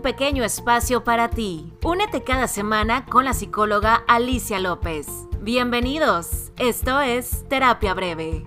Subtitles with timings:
[0.00, 1.72] pequeño espacio para ti.
[1.82, 5.06] Únete cada semana con la psicóloga Alicia López.
[5.40, 8.44] Bienvenidos, esto es Terapia Breve.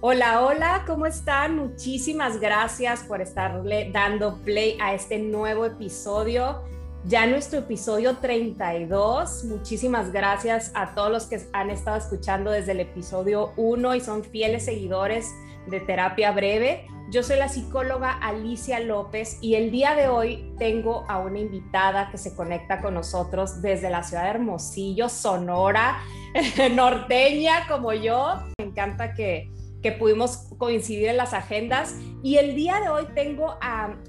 [0.00, 1.56] Hola, hola, ¿cómo están?
[1.56, 6.62] Muchísimas gracias por estarle dando play a este nuevo episodio
[7.04, 9.44] ya nuestro episodio 32.
[9.44, 14.24] Muchísimas gracias a todos los que han estado escuchando desde el episodio 1 y son
[14.24, 15.32] fieles seguidores
[15.66, 16.86] de Terapia Breve.
[17.10, 22.10] Yo soy la psicóloga Alicia López y el día de hoy tengo a una invitada
[22.10, 26.00] que se conecta con nosotros desde la ciudad de Hermosillo, Sonora,
[26.74, 28.42] norteña como yo.
[28.58, 29.50] Me encanta que
[29.82, 31.94] que pudimos coincidir en las agendas.
[32.22, 33.56] Y el día de hoy tengo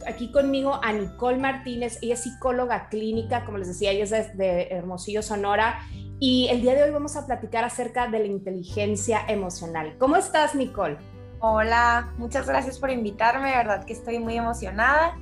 [0.08, 4.68] aquí conmigo a Nicole Martínez, ella es psicóloga clínica, como les decía, ella es de,
[4.72, 5.80] Hermosillo, Sonora.
[6.20, 9.96] Y el día de hoy vamos a platicar acerca de la inteligencia emocional.
[10.00, 10.98] ¿Cómo estás, Nicole?
[11.40, 15.18] Hola, muchas gracias por invitarme, de verdad que estoy muy emocionada.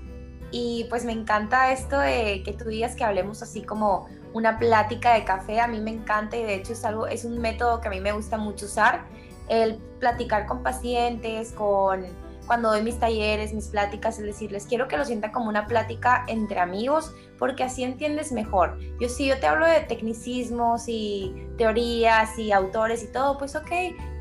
[0.49, 5.13] Y pues me encanta esto de que tú digas que hablemos así como una plática
[5.13, 7.89] de café, a mí me encanta y de hecho es algo, es un método que
[7.89, 9.05] a mí me gusta mucho usar
[9.49, 12.05] el platicar con pacientes, con
[12.47, 16.23] cuando doy mis talleres, mis pláticas, es decirles, quiero que lo sientan como una plática
[16.27, 18.79] entre amigos, porque así entiendes mejor.
[18.99, 23.69] Yo sí, yo te hablo de tecnicismos y teorías y autores y todo, pues ok,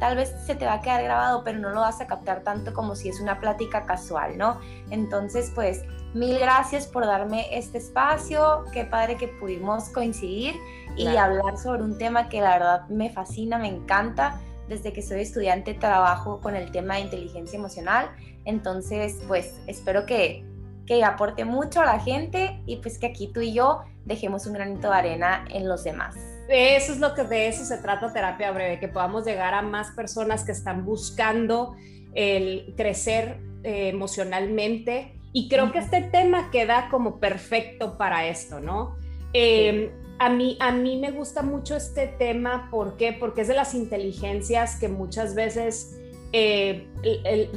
[0.01, 2.75] tal vez se te va a quedar grabado, pero no lo vas a captar tanto
[2.75, 4.61] como si es una plática casual, ¿no?
[4.91, 10.57] Entonces, pues, mil gracias por darme este espacio, qué padre que pudimos coincidir
[10.97, 15.21] y hablar sobre un tema que la verdad me fascina, me encanta desde que soy
[15.21, 18.11] estudiante trabajo con el tema de inteligencia emocional,
[18.45, 20.45] entonces pues espero que,
[20.87, 24.55] que aporte mucho a la gente y pues que aquí tú y yo dejemos un
[24.55, 26.15] granito de arena en los demás.
[26.49, 29.91] Eso es lo que de eso se trata terapia breve, que podamos llegar a más
[29.91, 31.75] personas que están buscando
[32.15, 38.97] el crecer eh, emocionalmente y creo que este tema queda como perfecto para esto, ¿no?
[39.33, 43.13] Eh, a mí, a mí me gusta mucho este tema, ¿por qué?
[43.13, 45.99] Porque es de las inteligencias que muchas veces
[46.33, 46.89] eh,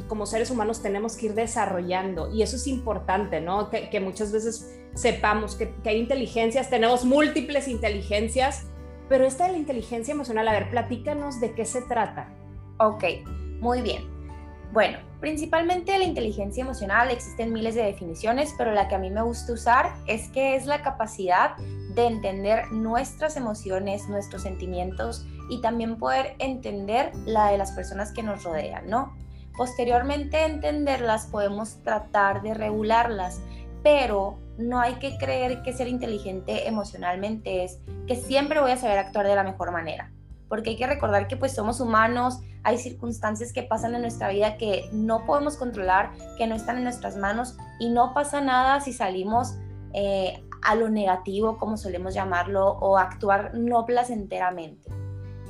[0.08, 3.70] como seres humanos tenemos que ir desarrollando y eso es importante, ¿no?
[3.70, 8.66] Que, muchas veces sepamos que, que, hay inteligencias, tenemos múltiples inteligencias,
[9.08, 12.32] pero esta de la inteligencia emocional, a ver, platícanos de qué se trata.
[12.78, 13.04] Ok,
[13.60, 14.08] muy bien.
[14.72, 19.22] Bueno, principalmente la inteligencia emocional existen miles de definiciones, pero la que a mí me
[19.22, 21.56] gusta usar es que es la capacidad
[21.94, 28.22] de entender nuestras emociones, nuestros sentimientos y también poder entender la de las personas que
[28.22, 29.14] nos rodean, ¿no?
[29.56, 33.40] Posteriormente entenderlas podemos tratar de regularlas,
[33.82, 38.98] pero no hay que creer que ser inteligente emocionalmente es que siempre voy a saber
[38.98, 40.12] actuar de la mejor manera,
[40.48, 44.56] porque hay que recordar que pues somos humanos, hay circunstancias que pasan en nuestra vida
[44.56, 48.92] que no podemos controlar, que no están en nuestras manos y no pasa nada si
[48.92, 49.54] salimos
[49.92, 54.90] eh, a lo negativo, como solemos llamarlo, o actuar no placenteramente.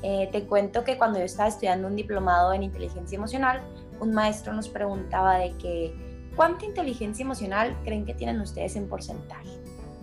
[0.03, 3.61] Eh, te cuento que cuando yo estaba estudiando un diplomado en inteligencia emocional,
[4.01, 5.95] un maestro nos preguntaba de que,
[6.37, 9.51] ¿cuánta inteligencia emocional creen que tienen ustedes en porcentaje?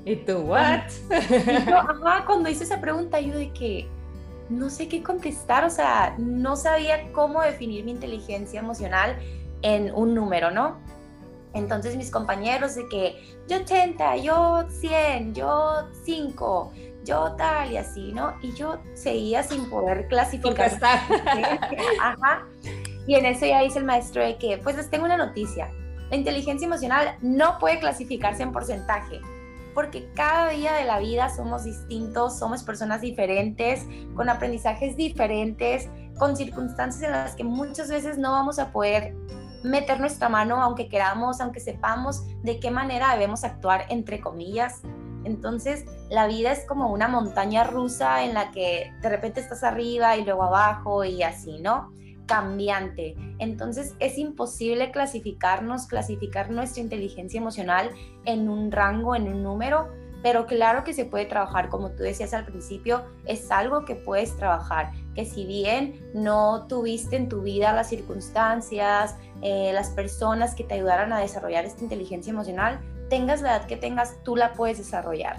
[0.05, 0.81] ¿Y tú, what?
[2.25, 3.89] cuando hice esa pregunta, yo de que
[4.49, 9.17] no sé qué contestar, o sea, no sabía cómo definir mi inteligencia emocional
[9.61, 10.77] en un número, ¿no?
[11.57, 16.73] Entonces mis compañeros de que yo 80, yo 100, yo 5,
[17.03, 18.35] yo tal y así, ¿no?
[18.41, 20.71] Y yo seguía sin poder clasificar.
[22.01, 22.45] Ajá.
[23.07, 25.71] Y en eso ya dice el maestro de que, pues les tengo una noticia.
[26.09, 29.19] La inteligencia emocional no puede clasificarse en porcentaje,
[29.73, 33.85] porque cada día de la vida somos distintos, somos personas diferentes,
[34.15, 39.15] con aprendizajes diferentes, con circunstancias en las que muchas veces no vamos a poder
[39.67, 44.81] meter nuestra mano aunque queramos, aunque sepamos de qué manera debemos actuar, entre comillas.
[45.23, 50.15] Entonces, la vida es como una montaña rusa en la que de repente estás arriba
[50.15, 51.91] y luego abajo y así, ¿no?
[52.27, 53.15] Cambiante.
[53.39, 57.91] Entonces, es imposible clasificarnos, clasificar nuestra inteligencia emocional
[58.25, 59.89] en un rango, en un número,
[60.27, 64.35] pero claro que se puede trabajar, como tú decías al principio, es algo que puedes
[64.35, 70.65] trabajar, que si bien no tuviste en tu vida las circunstancias, eh, las personas que
[70.65, 74.79] te ayudaran a desarrollar esta inteligencia emocional, tengas la edad que tengas, tú la puedes
[74.79, 75.37] desarrollar.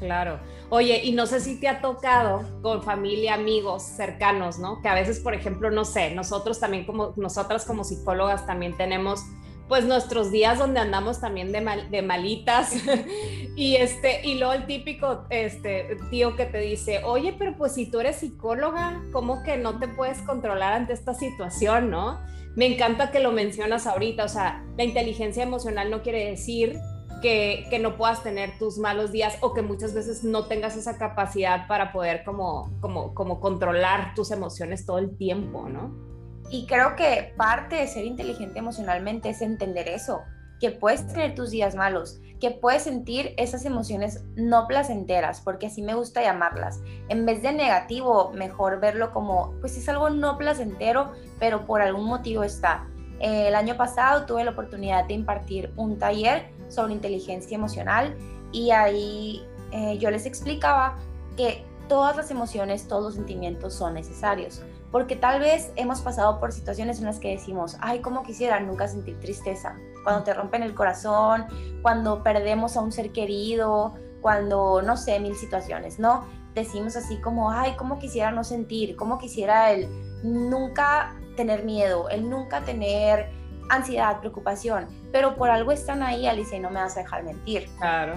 [0.00, 0.40] Claro.
[0.70, 4.82] Oye, y no sé si te ha tocado con familia, amigos cercanos, ¿no?
[4.82, 9.20] Que a veces, por ejemplo, no sé, nosotros también como, nosotras como psicólogas también tenemos
[9.68, 12.74] pues nuestros días donde andamos también de, de malitas
[13.56, 17.90] y este y luego el típico este tío que te dice oye pero pues si
[17.90, 22.20] tú eres psicóloga cómo que no te puedes controlar ante esta situación no
[22.54, 26.78] me encanta que lo mencionas ahorita o sea la inteligencia emocional no quiere decir
[27.22, 30.98] que, que, no puedas tener tus malos días o que muchas veces no tengas esa
[30.98, 36.15] capacidad para poder como, como, como controlar tus emociones todo el tiempo, ¿no?
[36.50, 40.22] Y creo que parte de ser inteligente emocionalmente es entender eso,
[40.60, 45.82] que puedes tener tus días malos, que puedes sentir esas emociones no placenteras, porque así
[45.82, 46.80] me gusta llamarlas.
[47.08, 52.06] En vez de negativo, mejor verlo como, pues es algo no placentero, pero por algún
[52.06, 52.86] motivo está.
[53.18, 58.14] el año pasado tuve la oportunidad de impartir un taller sobre inteligencia emocional
[58.52, 60.98] y ahí eh, yo les explicaba
[61.34, 64.62] que todas las emociones, todos los sentimientos son necesarios
[64.96, 68.88] porque tal vez hemos pasado por situaciones en las que decimos, ay, cómo quisiera nunca
[68.88, 71.44] sentir tristeza, cuando te rompen el corazón,
[71.82, 76.24] cuando perdemos a un ser querido, cuando, no sé, mil situaciones, ¿no?
[76.54, 79.86] Decimos así como, ay, cómo quisiera no sentir, cómo quisiera el
[80.22, 83.28] nunca tener miedo, el nunca tener
[83.68, 87.68] ansiedad, preocupación, pero por algo están ahí, Alicia, y no me vas a dejar mentir.
[87.76, 88.14] Claro.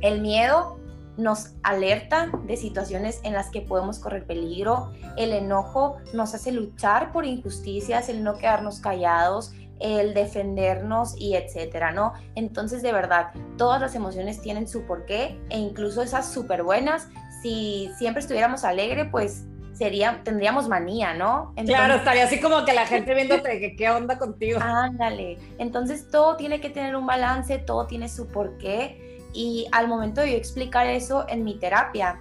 [0.00, 0.78] El miedo
[1.20, 7.12] nos alerta de situaciones en las que podemos correr peligro, el enojo nos hace luchar
[7.12, 12.12] por injusticias, el no quedarnos callados, el defendernos y etcétera, ¿no?
[12.34, 17.08] Entonces, de verdad, todas las emociones tienen su porqué e incluso esas súper buenas.
[17.42, 21.54] Si siempre estuviéramos alegre, pues sería, tendríamos manía, ¿no?
[21.64, 24.60] claro, estaría así como que la gente viéndote que qué onda contigo.
[24.60, 25.38] Ándale.
[25.58, 30.32] Entonces, todo tiene que tener un balance, todo tiene su porqué y al momento de
[30.32, 32.20] yo explicar eso en mi terapia,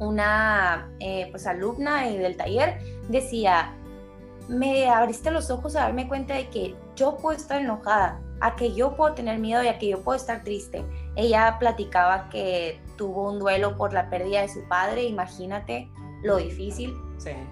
[0.00, 2.78] una eh, pues alumna del taller
[3.08, 3.74] decía,
[4.48, 8.74] me abriste los ojos a darme cuenta de que yo puedo estar enojada, a que
[8.74, 10.84] yo puedo tener miedo y a que yo puedo estar triste.
[11.16, 15.88] Ella platicaba que tuvo un duelo por la pérdida de su padre, imagínate
[16.22, 16.94] lo difícil.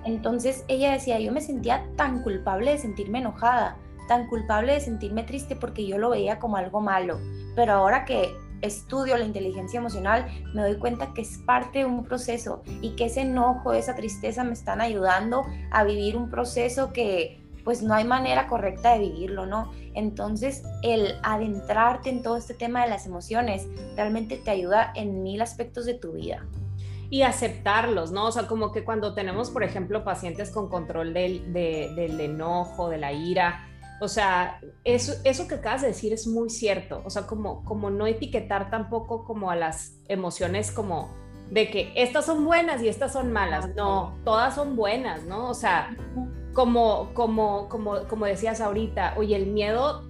[0.04, 3.76] Entonces ella decía, yo me sentía tan culpable de sentirme enojada,
[4.08, 7.20] tan culpable de sentirme triste porque yo lo veía como algo malo.
[7.54, 12.04] Pero ahora que estudio la inteligencia emocional, me doy cuenta que es parte de un
[12.04, 17.40] proceso y que ese enojo, esa tristeza me están ayudando a vivir un proceso que
[17.64, 19.70] pues no hay manera correcta de vivirlo, ¿no?
[19.94, 25.42] Entonces, el adentrarte en todo este tema de las emociones realmente te ayuda en mil
[25.42, 26.46] aspectos de tu vida
[27.10, 28.26] y aceptarlos, ¿no?
[28.26, 32.98] O sea, como que cuando tenemos, por ejemplo, pacientes con control del, del enojo, de
[32.98, 33.68] la ira,
[34.00, 37.02] o sea, eso, eso que acabas de decir es muy cierto.
[37.04, 41.10] O sea, como, como no etiquetar tampoco como a las emociones como
[41.50, 43.74] de que estas son buenas y estas son malas.
[43.74, 45.48] No, todas son buenas, ¿no?
[45.48, 45.96] O sea,
[46.52, 50.08] como, como, como, como decías ahorita, oye, el miedo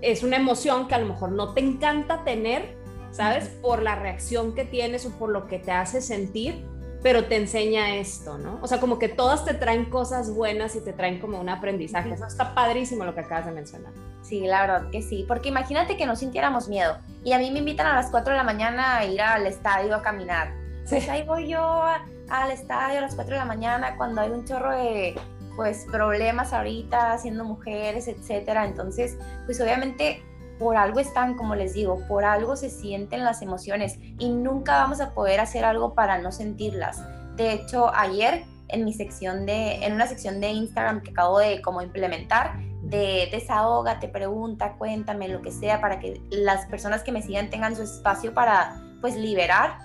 [0.00, 2.76] es una emoción que a lo mejor no te encanta tener,
[3.10, 3.48] ¿sabes?
[3.48, 6.64] Por la reacción que tienes o por lo que te hace sentir,
[7.06, 8.58] pero te enseña esto, ¿no?
[8.62, 12.12] O sea, como que todas te traen cosas buenas y te traen como un aprendizaje.
[12.12, 13.92] Eso está padrísimo lo que acabas de mencionar.
[14.22, 17.60] Sí, la verdad que sí, porque imagínate que no sintiéramos miedo y a mí me
[17.60, 20.52] invitan a las 4 de la mañana a ir al estadio a caminar.
[20.88, 21.84] Pues ahí voy yo
[22.28, 25.14] al estadio a las 4 de la mañana cuando hay un chorro de
[25.54, 28.66] pues problemas ahorita siendo mujeres, etcétera.
[28.66, 30.24] Entonces, pues obviamente
[30.58, 35.00] por algo están, como les digo, por algo se sienten las emociones y nunca vamos
[35.00, 37.02] a poder hacer algo para no sentirlas.
[37.36, 41.60] De hecho, ayer en mi sección de, en una sección de Instagram que acabo de
[41.62, 47.12] como implementar, de desahoga, te pregunta, cuéntame, lo que sea, para que las personas que
[47.12, 49.78] me sigan tengan su espacio para pues liberar.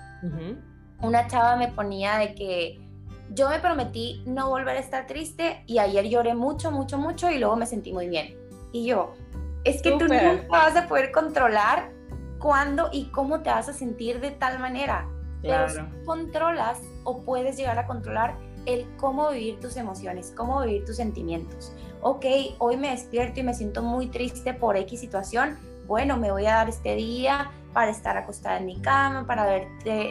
[1.00, 2.80] Una chava me ponía de que
[3.30, 7.38] yo me prometí no volver a estar triste y ayer lloré mucho, mucho, mucho y
[7.38, 8.36] luego me sentí muy bien.
[8.72, 9.14] Y yo,
[9.64, 11.90] es que tú nunca vas a poder controlar
[12.38, 15.08] cuándo y cómo te vas a sentir de tal manera.
[15.42, 20.84] Pero si controlas o puedes llegar a controlar el cómo vivir tus emociones, cómo vivir
[20.84, 21.72] tus sentimientos.
[22.00, 22.24] Ok,
[22.58, 25.58] hoy me despierto y me siento muy triste por X situación.
[25.86, 29.68] Bueno, me voy a dar este día para estar acostada en mi cama, para ver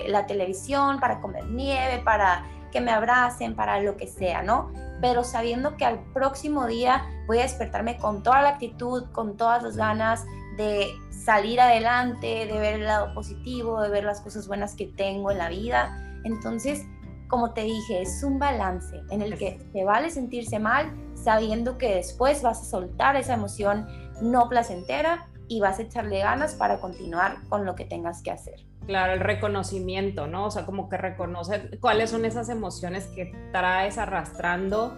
[0.08, 4.72] la televisión, para comer nieve, para que me abracen, para lo que sea, ¿no?
[5.02, 9.64] Pero sabiendo que al próximo día voy a despertarme con toda la actitud, con todas
[9.64, 10.26] las ganas
[10.58, 15.32] de salir adelante, de ver el lado positivo, de ver las cosas buenas que tengo
[15.32, 15.96] en la vida.
[16.24, 16.86] Entonces,
[17.28, 21.96] como te dije, es un balance en el que te vale sentirse mal sabiendo que
[21.96, 23.88] después vas a soltar esa emoción
[24.22, 28.71] no placentera y vas a echarle ganas para continuar con lo que tengas que hacer.
[28.92, 30.48] Claro, el reconocimiento, ¿no?
[30.48, 34.98] O sea, como que reconocer cuáles son esas emociones que traes arrastrando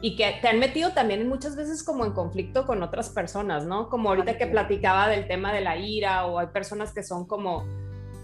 [0.00, 3.90] y que te han metido también muchas veces como en conflicto con otras personas, ¿no?
[3.90, 7.66] Como ahorita que platicaba del tema de la ira o hay personas que son como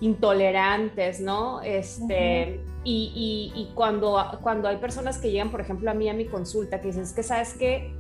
[0.01, 1.61] intolerantes, ¿no?
[1.61, 6.25] Este, y, y, cuando, cuando hay personas que llegan, por ejemplo, a mí a mi
[6.25, 7.95] consulta, que dicen, es que sabes que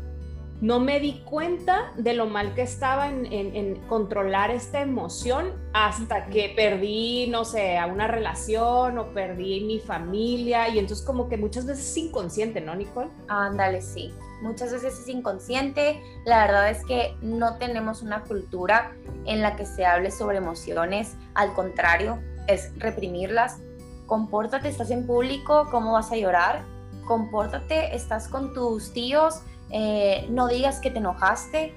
[0.61, 6.53] no me di cuenta de lo mal que estaba en, controlar esta emoción hasta que
[6.55, 11.67] perdí, no sé, a una relación o perdí mi familia y entonces como que muchas
[11.67, 13.09] veces es inconsciente, ¿no, Nicole?
[13.29, 14.13] Ándale, sí.
[14.43, 16.03] Muchas veces es inconsciente.
[16.25, 18.93] La verdad es que no tenemos una cultura
[19.27, 21.15] en la que se hable sobre emociones.
[21.35, 23.61] Al contrario, es reprimirlas.
[24.07, 26.65] Compórtate, estás en público, ¿cómo vas a llorar?
[27.07, 31.75] Compórtate, estás con tus tíos, eh, no digas que te enojaste,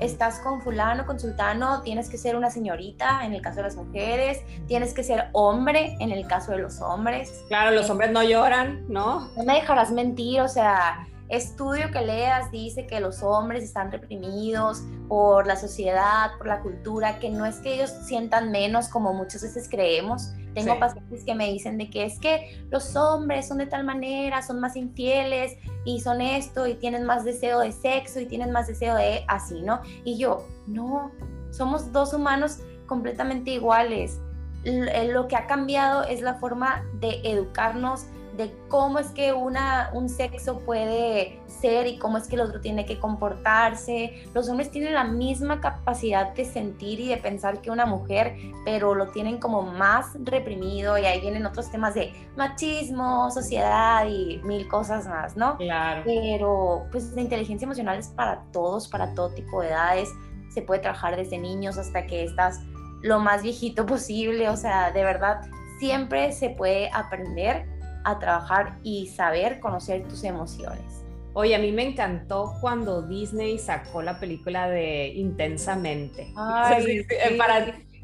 [0.00, 3.76] estás con fulano, con sultano, tienes que ser una señorita en el caso de las
[3.76, 7.44] mujeres, tienes que ser hombre en el caso de los hombres.
[7.48, 9.28] Claro, los hombres no lloran, ¿no?
[9.36, 14.82] No me dejarás mentir, o sea, estudio que leas dice que los hombres están reprimidos
[15.08, 19.42] por la sociedad, por la cultura, que no es que ellos sientan menos como muchas
[19.42, 20.32] veces creemos.
[20.54, 24.42] Tengo pacientes que me dicen de que es que los hombres son de tal manera,
[24.42, 28.68] son más infieles y son esto y tienen más deseo de sexo y tienen más
[28.68, 29.80] deseo de así, ¿no?
[30.04, 31.10] Y yo, no,
[31.50, 34.20] somos dos humanos completamente iguales.
[34.64, 38.06] Lo que ha cambiado es la forma de educarnos,
[38.36, 42.60] de cómo es que una, un sexo puede ser y cómo es que el otro
[42.60, 44.24] tiene que comportarse.
[44.34, 48.94] Los hombres tienen la misma capacidad de sentir y de pensar que una mujer, pero
[48.94, 54.66] lo tienen como más reprimido y ahí vienen otros temas de machismo, sociedad y mil
[54.68, 55.56] cosas más, ¿no?
[55.56, 56.02] Claro.
[56.04, 60.08] Pero pues la inteligencia emocional es para todos, para todo tipo de edades.
[60.52, 62.60] Se puede trabajar desde niños hasta que estás
[63.02, 65.40] lo más viejito posible, o sea, de verdad,
[65.78, 67.73] siempre se puede aprender
[68.04, 71.04] a trabajar y saber conocer tus emociones.
[71.32, 76.32] Oye, a mí me encantó cuando Disney sacó la película de Intensamente.
[76.36, 77.04] Ay,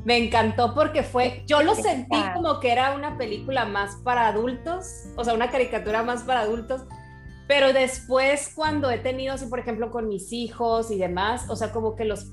[0.05, 5.07] me encantó porque fue, yo lo sentí como que era una película más para adultos,
[5.17, 6.87] o sea, una caricatura más para adultos,
[7.51, 11.73] pero después, cuando he tenido, así por ejemplo, con mis hijos y demás, o sea,
[11.73, 12.31] como que los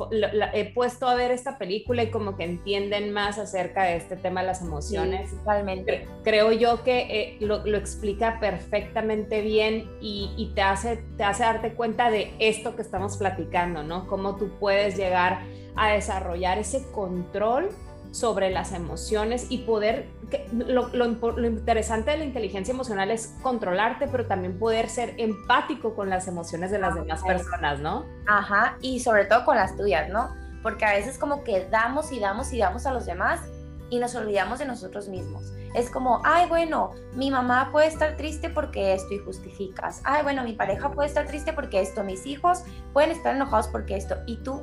[0.54, 4.42] he puesto a ver esta película y como que entienden más acerca de este tema
[4.42, 5.32] de las emociones.
[5.32, 6.08] totalmente.
[6.24, 11.74] Creo yo que eh, lo, explica perfectamente bien y, y, te, hace, te hace darte
[11.74, 14.06] cuenta de esto que estamos platicando, ¿no?
[14.06, 15.40] Cómo tú puedes llegar
[15.76, 17.70] a desarrollar ese control
[18.12, 20.08] sobre las emociones y poder,
[20.52, 26.10] lo, lo, interesante de la inteligencia emocional es controlarte, pero también poder ser empático con
[26.10, 28.06] las emociones de las demás personas, ¿no?
[28.26, 30.30] Ajá, y sobre todo con las tuyas, ¿no?
[30.64, 33.42] Porque a veces como que damos y damos y damos a los demás
[33.90, 35.54] y nos olvidamos de nosotros mismos.
[35.74, 40.02] Es como, ay, bueno, mi mamá puede estar triste porque esto y justificas.
[40.04, 43.96] Ay, bueno, mi pareja puede estar triste porque esto, mis hijos pueden estar enojados porque
[43.96, 44.16] esto.
[44.26, 44.62] ¿Y tú?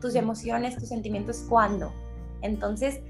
[0.00, 1.92] Tus emociones, tus sentimientos, ¿cuándo?
[2.44, 3.00] Entonces,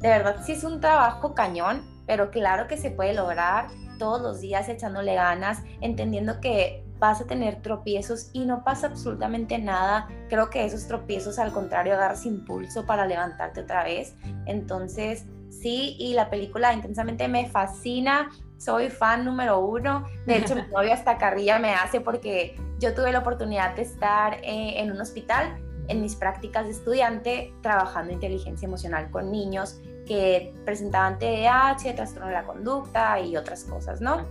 [0.00, 3.68] de verdad sí es un trabajo cañón, pero claro que se puede lograr
[3.98, 9.58] todos los días echándole ganas, entendiendo que vas a tener tropiezos y no pasa absolutamente
[9.58, 10.08] nada.
[10.28, 14.14] Creo que esos tropiezos al contrario agarras impulso para levantarte otra vez.
[14.46, 18.30] Entonces, sí, y la película intensamente me fascina.
[18.58, 20.04] Soy fan número uno.
[20.26, 24.34] De hecho, mi novio hasta carrilla me hace porque yo tuve la oportunidad de estar
[24.42, 25.58] eh, en un hospital
[25.90, 32.34] en mis prácticas de estudiante trabajando inteligencia emocional con niños que presentaban TDAH, trastorno de
[32.34, 34.26] la conducta y otras cosas, ¿no?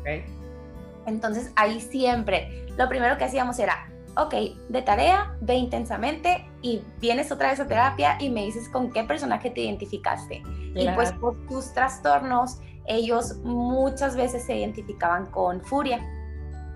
[1.06, 4.34] Entonces ahí siempre lo primero que hacíamos era, ok,
[4.70, 9.04] de tarea, ve intensamente y vienes otra vez a terapia y me dices con qué
[9.04, 10.42] personaje te identificaste.
[10.76, 16.00] Y pues por tus trastornos, ellos muchas veces se identificaban con furia.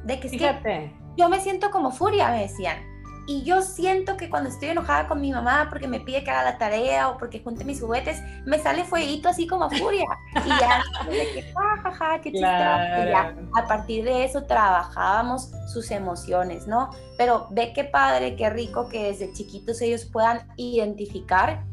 [0.03, 0.93] De que Fíjate.
[1.15, 2.92] yo me siento como furia, me decían
[3.25, 6.43] y yo siento que cuando estoy enojada con mi mamá porque me pide que haga
[6.43, 10.05] la tarea o porque junte mis juguetes, me sale fueguito así como furia.
[10.45, 13.09] Y ya, de que, jajaja, qué claro.
[13.09, 16.89] ya, a partir de eso trabajábamos sus emociones, ¿no?
[17.17, 21.63] Pero ve qué padre, qué rico que desde chiquitos ellos puedan identificar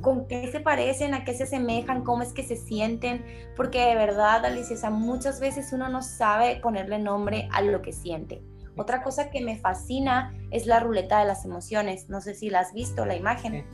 [0.00, 3.24] con qué se parecen, a qué se asemejan, cómo es que se sienten,
[3.56, 8.42] porque de verdad, Alicia, muchas veces uno no sabe ponerle nombre a lo que siente.
[8.76, 12.08] Otra cosa que me fascina es la ruleta de las emociones.
[12.08, 13.66] No sé si la has visto, la imagen.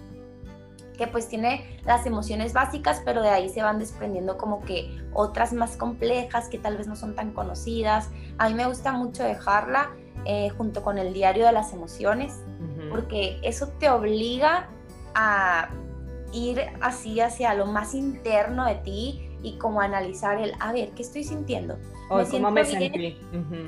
[0.96, 5.52] Que pues tiene las emociones básicas, pero de ahí se van desprendiendo como que otras
[5.52, 8.10] más complejas que tal vez no son tan conocidas.
[8.38, 9.90] A mí me gusta mucho dejarla
[10.24, 12.40] eh, junto con el diario de las emociones,
[12.90, 14.68] porque eso te obliga
[15.14, 15.70] a
[16.32, 21.02] ir así hacia lo más interno de ti y como analizar el, a ver, ¿qué
[21.02, 21.78] estoy sintiendo?
[22.10, 23.18] Me ¿cómo me sentí?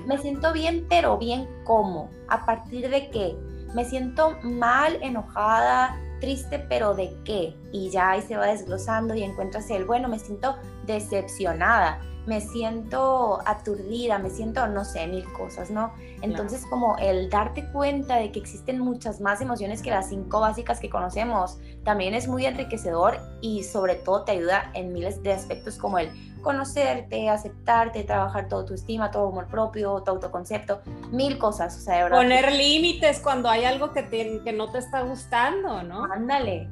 [0.06, 2.10] Me siento bien, pero bien cómo.
[2.28, 3.36] ¿A partir de qué?
[3.74, 7.54] Me siento mal, enojada, triste, pero ¿de qué?
[7.72, 10.56] Y ya ahí se va desglosando y encuentras el, bueno, me siento
[10.86, 15.92] decepcionada, me siento aturdida, me siento, no sé, mil cosas, ¿no?
[16.22, 20.80] Entonces como el darte cuenta de que existen muchas más emociones que las cinco básicas
[20.80, 25.76] que conocemos, también es muy enriquecedor y sobre todo te ayuda en miles de aspectos
[25.76, 30.80] como el conocerte, aceptarte, trabajar todo tu estima, todo amor propio, tu autoconcepto,
[31.10, 32.18] mil cosas, o sea, de verdad.
[32.18, 36.04] Poner límites cuando hay algo que, que no te está gustando, ¿no?
[36.04, 36.68] Ándale.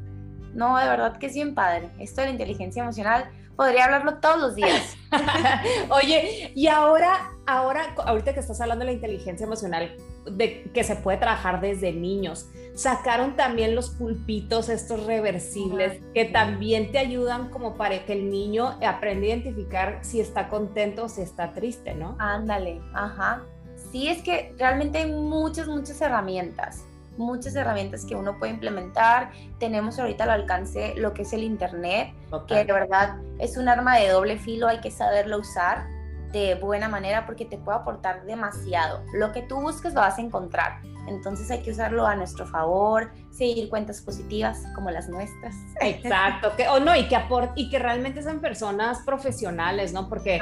[0.55, 1.91] No, de verdad que es bien padre.
[1.99, 4.97] Esto de la inteligencia emocional podría hablarlo todos los días.
[5.91, 9.97] Oye, y ahora, ahora, ahorita que estás hablando de la inteligencia emocional,
[10.31, 16.93] de que se puede trabajar desde niños, sacaron también los pulpitos estos reversibles que también
[16.93, 21.23] te ayudan como para que el niño aprenda a identificar si está contento o si
[21.23, 22.17] está triste, ¿no?
[22.19, 23.43] Ándale, ajá.
[23.91, 26.85] Sí, es que realmente hay muchas, muchas herramientas
[27.19, 29.33] muchas herramientas que uno puede implementar.
[29.59, 32.15] Tenemos ahorita al alcance lo que es el Internet,
[32.47, 35.98] que de verdad es un arma de doble filo, hay que saberlo usar
[36.33, 39.03] de buena manera porque te puede aportar demasiado.
[39.13, 40.83] Lo que tú busques lo vas a encontrar.
[41.07, 45.55] Entonces hay que usarlo a nuestro favor, seguir cuentas positivas como las nuestras.
[45.81, 47.17] Exacto, que, o no, y que,
[47.55, 50.09] y que realmente sean personas profesionales, ¿no?
[50.09, 50.41] Porque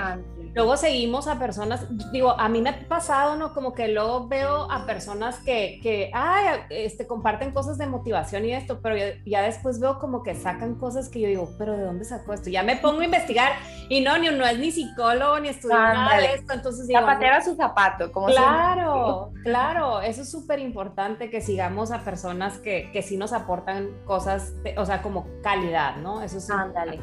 [0.55, 3.53] luego seguimos a personas, digo, a mí me ha pasado, ¿no?
[3.53, 8.55] Como que luego veo a personas que, que ay, este, comparten cosas de motivación y
[8.55, 12.05] esto, pero ya, después veo como que sacan cosas que yo digo, pero ¿de dónde
[12.05, 12.49] sacó esto?
[12.49, 13.53] Ya me pongo a investigar
[13.91, 17.01] y no, ni, no es ni psicólogo, ni estudió nada de esto, entonces digo...
[17.01, 22.76] Zapatera su zapato, como Claro, claro, eso es súper importante que sigamos a personas que,
[22.93, 26.23] que sí nos aportan cosas, o sea, como calidad, ¿no?
[26.23, 26.51] Eso es...
[26.51, 27.01] Ándale.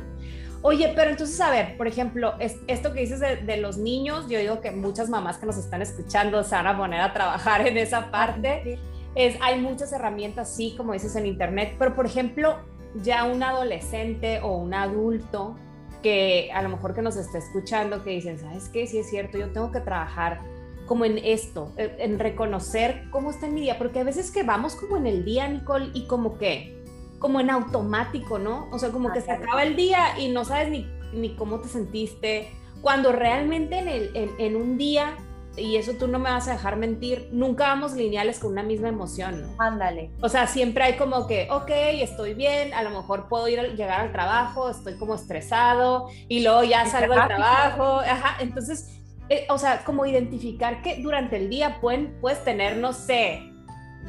[0.65, 4.61] Oye, pero entonces, a ver, por ejemplo, esto que dices de, los niños, yo digo
[4.61, 8.09] que muchas mamás que nos están escuchando se van a poner a trabajar en esa
[8.11, 8.79] parte.
[9.13, 12.59] Es, hay muchas herramientas, sí, como dices en internet, pero por ejemplo,
[12.95, 15.57] ya un adolescente o un adulto
[16.01, 18.87] que a lo mejor que nos está escuchando, que dicen, ¿sabes qué?
[18.87, 20.39] Sí es cierto, yo tengo que trabajar
[20.85, 24.75] como en esto, en reconocer cómo está en mi día, porque a veces que vamos
[24.75, 26.83] como en el día, Nicole, y como que
[27.23, 28.67] como en automático, ¿no?
[28.71, 31.69] O sea, como que se acaba el día y no sabes ni, ni cómo te
[31.69, 35.15] sentiste, cuando realmente en, el, en, un día,
[35.55, 38.89] y eso tú no me vas a dejar mentir, nunca vamos lineales con una misma
[38.89, 39.63] emoción, ¿no?
[39.63, 40.11] Ándale.
[40.21, 41.69] O sea, siempre hay como que, ok,
[42.01, 46.43] estoy bien, a lo mejor puedo ir a, llegar al trabajo, estoy como estresado, y
[46.43, 48.99] luego ya salgo del trabajo, ajá, entonces...
[49.29, 53.53] Eh, o sea, como identificar que durante el día pueden, puedes tener, no sé,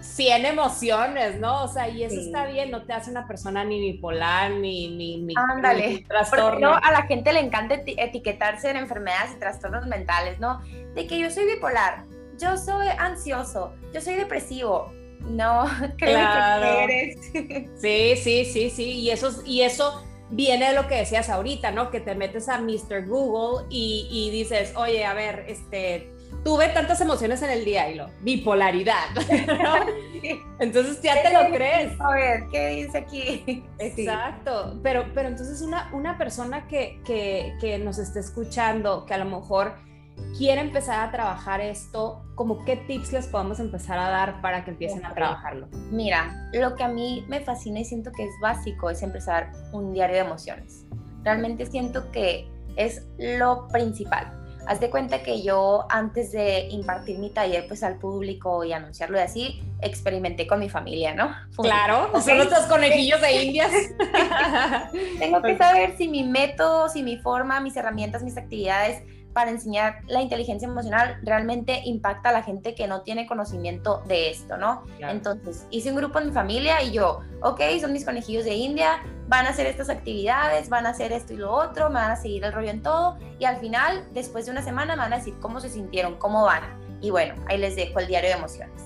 [0.01, 1.65] 100 emociones, ¿no?
[1.65, 5.23] O sea, y eso está bien, no te hace una persona ni bipolar, ni, ni,
[5.23, 6.05] ni, Ándale.
[6.09, 6.75] trastorno.
[6.75, 10.61] a la gente le encanta etiquetarse en enfermedades y trastornos mentales, ¿no?
[10.95, 12.05] De que yo soy bipolar,
[12.39, 14.93] yo soy ansioso, yo soy depresivo.
[15.21, 15.65] No,
[15.97, 16.19] creo
[16.61, 17.17] que eres.
[17.81, 21.91] Sí, sí, sí, sí, y eso, y eso viene de lo que decías ahorita, ¿no?
[21.91, 23.07] Que te metes a Mr.
[23.07, 26.11] Google y, y dices, oye, a ver, este,
[26.43, 29.09] tuve tantas emociones en el día y lo bipolaridad.
[30.59, 31.99] Entonces ya te lo crees.
[32.01, 33.65] A ver, ¿qué dice aquí?
[33.79, 34.79] Exacto.
[34.83, 39.25] Pero, pero entonces una, una persona que, que, que nos esté escuchando, que a lo
[39.25, 39.75] mejor
[40.37, 44.71] quiere empezar a trabajar esto, como qué tips les podemos empezar a dar para que
[44.73, 45.69] empiecen a trabajarlo?
[45.91, 49.93] Mira, lo que a mí me fascina y siento que es básico es empezar un
[49.93, 50.87] diario de emociones.
[51.23, 57.29] Realmente siento que es lo principal Haz de cuenta que yo antes de impartir mi
[57.29, 61.35] taller pues al público y anunciarlo de así, experimenté con mi familia, ¿no?
[61.57, 63.71] Claro, son nuestros conejillos de indias.
[65.19, 69.03] Tengo que saber si mi método, si mi forma, mis herramientas, mis actividades
[69.35, 74.31] para enseñar la inteligencia emocional realmente impacta a la gente que no tiene conocimiento de
[74.31, 74.85] esto, ¿no?
[75.01, 79.03] Entonces, hice un grupo en mi familia y yo, ok, son mis conejillos de India,
[79.27, 82.17] van a hacer estas actividades, van a hacer esto y lo otro, me van a
[82.17, 85.19] seguir el rollo en todo y al final, después de una semana, me van a
[85.19, 86.63] decir cómo se sintieron, cómo van.
[87.01, 88.83] Y bueno, ahí les dejo el diario de emociones.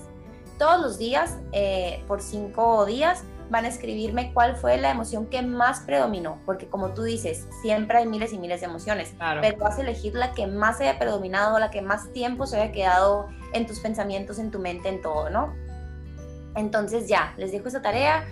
[0.57, 5.41] Todos los días, eh, por cinco días, van a escribirme cuál fue la emoción que
[5.41, 9.77] más predominó, porque como tú dices, siempre hay miles y miles de emociones, pero vas
[9.77, 13.65] a elegir la que más haya predominado, la que más tiempo se haya quedado en
[13.65, 15.53] tus pensamientos, en tu mente, en todo, ¿no?
[16.55, 18.27] Entonces ya, les dejo esa tarea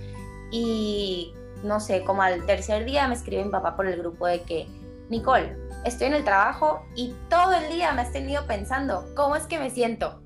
[0.51, 4.41] y no sé, como al tercer día me escribe mi papá por el grupo de
[4.41, 4.67] que,
[5.09, 9.43] Nicole, estoy en el trabajo y todo el día me has tenido pensando, ¿cómo es
[9.45, 10.21] que me siento?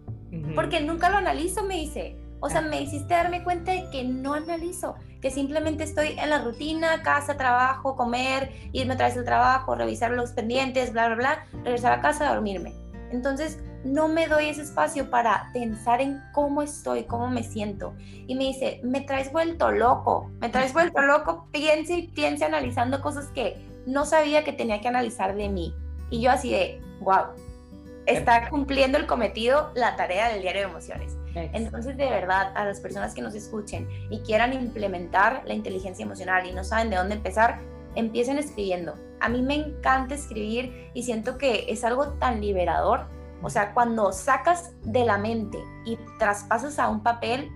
[0.56, 4.34] Porque nunca lo analizo, me dice O sea, me hiciste darme cuenta de que no
[4.34, 9.76] analizo, que simplemente estoy en la rutina, casa, trabajo, comer, irme otra vez al trabajo,
[9.76, 12.74] revisar los pendientes, bla, bla, bla, regresar a casa, dormirme.
[13.12, 17.94] Entonces, no me doy ese espacio para pensar en cómo estoy, cómo me siento.
[18.00, 23.02] Y me dice, me traes vuelto loco, me traes vuelto loco, piense y piense analizando
[23.02, 25.76] cosas que no sabía que tenía que analizar de mí.
[26.10, 27.28] Y yo así de, wow,
[28.08, 31.21] está cumpliendo el cometido la tarea del diario de emociones.
[31.36, 36.46] Entonces, de verdad, a las personas que nos escuchen y quieran implementar la inteligencia emocional
[36.46, 37.60] y no saben de dónde empezar,
[37.96, 38.96] empiecen escribiendo.
[39.20, 43.06] A mí me encanta escribir y siento que es algo tan liberador
[43.44, 47.52] o sea, cuando sacas de la mente y traspasas a un papel,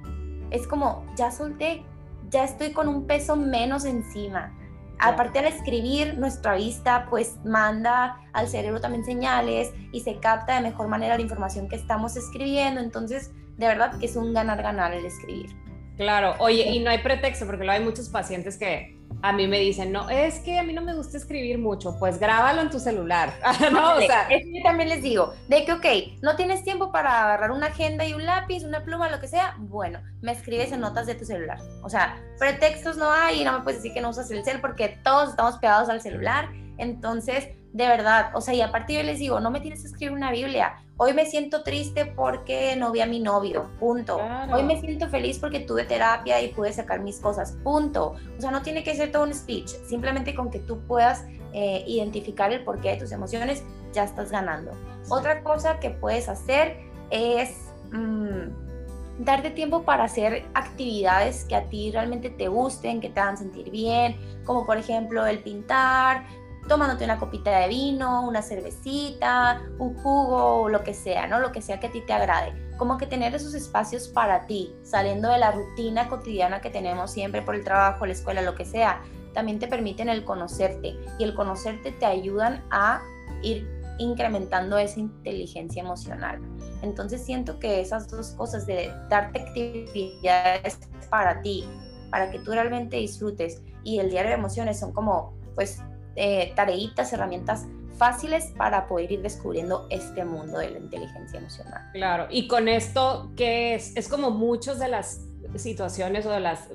[0.49, 1.85] es como, ya solté,
[2.29, 4.57] ya estoy con un peso menos encima.
[4.97, 10.61] Aparte al escribir, nuestra vista pues manda al cerebro también señales y se capta de
[10.61, 12.79] mejor manera la información que estamos escribiendo.
[12.79, 15.49] Entonces, de verdad que es un ganar-ganar el escribir.
[15.97, 19.59] Claro, oye, y no hay pretexto porque luego hay muchos pacientes que a mí me
[19.59, 22.79] dicen, no, es que a mí no me gusta escribir mucho, pues grábalo en tu
[22.79, 23.33] celular.
[23.71, 25.85] no, o sea, yo también les digo, de que, ok,
[26.21, 29.55] no tienes tiempo para agarrar una agenda y un lápiz, una pluma, lo que sea,
[29.57, 31.57] bueno, me escribes en notas de tu celular.
[31.81, 34.61] O sea, pretextos no hay y no me puedes decir que no usas el cel
[34.61, 36.49] porque todos estamos pegados al celular.
[36.77, 40.15] Entonces, de verdad, o sea, y aparte yo les digo, no me tienes que escribir
[40.15, 40.77] una Biblia.
[40.95, 44.17] Hoy me siento triste porque no vi a mi novio, punto.
[44.49, 48.15] Hoy me siento feliz porque tuve terapia y pude sacar mis cosas, punto.
[48.37, 51.83] O sea, no tiene que ser todo un speech, simplemente con que tú puedas eh,
[51.85, 53.61] identificar el porqué de tus emociones,
[53.91, 54.71] ya estás ganando.
[55.09, 56.77] Otra cosa que puedes hacer
[57.09, 57.57] es
[57.91, 63.37] mm, darte tiempo para hacer actividades que a ti realmente te gusten, que te hagan
[63.37, 66.25] sentir bien, como por ejemplo el pintar,
[66.67, 71.39] tomándote una copita de vino, una cervecita, un jugo lo que sea, ¿no?
[71.39, 72.53] Lo que sea que a ti te agrade.
[72.77, 77.41] Como que tener esos espacios para ti, saliendo de la rutina cotidiana que tenemos siempre
[77.41, 79.01] por el trabajo, la escuela, lo que sea,
[79.33, 83.01] también te permiten el conocerte y el conocerte te ayudan a
[83.43, 86.41] ir incrementando esa inteligencia emocional.
[86.81, 91.65] Entonces siento que esas dos cosas de darte actividades para ti,
[92.09, 95.81] para que tú realmente disfrutes y el diario de emociones son como pues
[96.15, 97.65] eh, tareitas, herramientas
[97.97, 101.89] fáciles para poder ir descubriendo este mundo de la inteligencia emocional.
[101.93, 103.95] Claro, y con esto, ¿qué es?
[103.95, 105.21] Es como muchas de las
[105.55, 106.69] situaciones o de las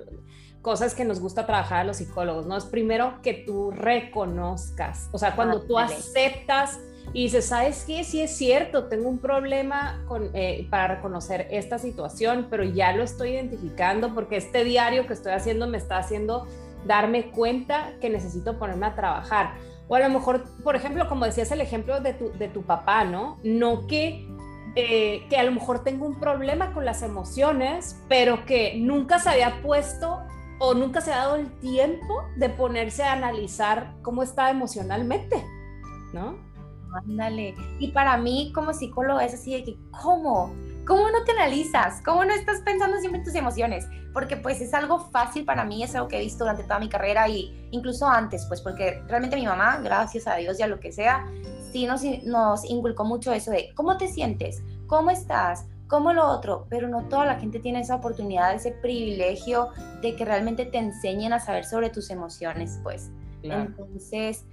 [0.63, 2.57] cosas que nos gusta trabajar a los psicólogos, ¿no?
[2.57, 6.79] Es primero que tú reconozcas, o sea, cuando tú aceptas
[7.13, 8.05] y dices, ¿sabes qué?
[8.05, 13.03] Sí es cierto, tengo un problema con, eh, para reconocer esta situación, pero ya lo
[13.03, 16.47] estoy identificando porque este diario que estoy haciendo me está haciendo
[16.85, 19.55] darme cuenta que necesito ponerme a trabajar.
[19.89, 23.05] O a lo mejor, por ejemplo, como decías el ejemplo de tu, de tu papá,
[23.05, 23.39] ¿no?
[23.43, 24.29] No que,
[24.77, 29.31] eh, que a lo mejor tengo un problema con las emociones, pero que nunca se
[29.31, 30.21] había puesto
[30.61, 35.45] o nunca se ha dado el tiempo de ponerse a analizar cómo está emocionalmente,
[36.13, 36.39] ¿no?
[36.93, 37.55] Ándale.
[37.79, 40.53] Y para mí como psicólogo es así de que, ¿cómo?
[40.91, 42.03] ¿Cómo no te analizas?
[42.05, 43.87] ¿Cómo no estás pensando siempre en tus emociones?
[44.13, 46.89] Porque pues es algo fácil para mí, es algo que he visto durante toda mi
[46.89, 50.81] carrera y incluso antes, pues porque realmente mi mamá, gracias a Dios y a lo
[50.81, 51.31] que sea,
[51.71, 56.67] sí nos, nos inculcó mucho eso de cómo te sientes, cómo estás, cómo lo otro,
[56.69, 59.69] pero no toda la gente tiene esa oportunidad, ese privilegio
[60.03, 63.13] de que realmente te enseñen a saber sobre tus emociones, pues.
[63.45, 64.45] Entonces,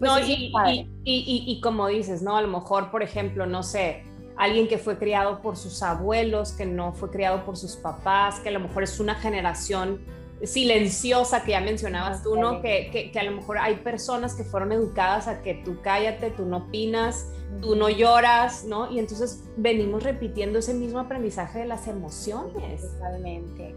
[0.00, 2.36] pues no, y, y, y, y, como dices, ¿no?
[2.36, 4.02] A lo mejor, por ejemplo, no sé,
[4.36, 8.48] alguien que fue criado por sus abuelos, que no fue criado por sus papás, que
[8.48, 10.00] a lo mejor es una generación
[10.42, 12.60] silenciosa que ya mencionabas tú, ¿no?
[12.60, 16.44] Que, que, a lo mejor hay personas que fueron educadas a que tú cállate, tú
[16.44, 17.30] no opinas,
[17.62, 18.90] tú no lloras, ¿no?
[18.90, 22.82] Y entonces venimos repitiendo ese mismo aprendizaje de las emociones.
[22.82, 23.74] Totalmente,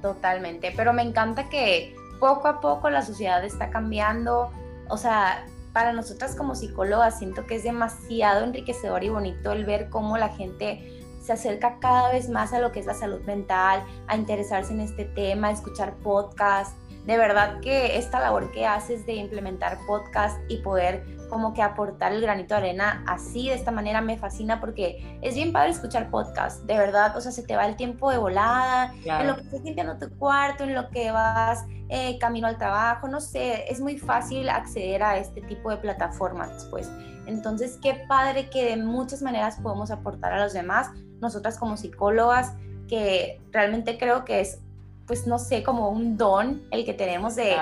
[0.00, 0.72] totalmente.
[0.76, 4.50] Pero me encanta que poco a poco la sociedad está cambiando,
[4.88, 9.90] o sea, para nosotras como psicólogas siento que es demasiado enriquecedor y bonito el ver
[9.90, 13.84] cómo la gente se acerca cada vez más a lo que es la salud mental,
[14.06, 16.76] a interesarse en este tema, a escuchar podcasts.
[17.06, 22.12] De verdad que esta labor que haces de implementar podcasts y poder como que aportar
[22.12, 26.10] el granito de arena así, de esta manera, me fascina porque es bien padre escuchar
[26.10, 29.42] podcasts, de verdad, o sea, se te va el tiempo de volada, en lo que
[29.42, 33.80] estás limpiando tu cuarto, en lo que vas eh, camino al trabajo, no sé, es
[33.80, 36.90] muy fácil acceder a este tipo de plataformas, pues.
[37.26, 40.90] Entonces, qué padre que de muchas maneras podemos aportar a los demás,
[41.20, 42.54] nosotras como psicólogas,
[42.88, 44.60] que realmente creo que es,
[45.06, 47.56] pues, no sé, como un don el que tenemos de,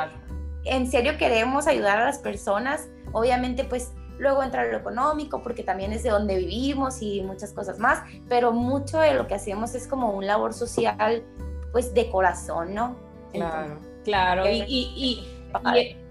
[0.64, 5.92] en serio queremos ayudar a las personas, obviamente, pues, luego entra lo económico, porque también
[5.92, 9.86] es de donde vivimos y muchas cosas más, pero mucho de lo que hacemos es
[9.86, 11.24] como un labor social,
[11.72, 12.96] pues de corazón, ¿no?
[13.32, 14.44] Claro, claro.
[14.48, 15.26] y